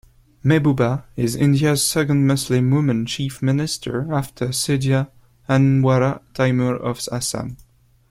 Mehbooba 0.43 1.03
is 1.15 1.35
India's 1.35 1.85
second 1.85 2.25
Muslim 2.25 2.71
woman 2.71 3.05
chief 3.05 3.39
minister 3.39 4.11
after 4.11 4.47
Syeda 4.51 5.11
Anwara 5.47 6.21
Taimur 6.33 6.75
of 6.79 7.07
Assam. 7.11 7.55